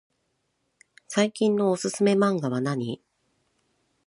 [1.07, 3.03] 最近のおすすめマンガはなに？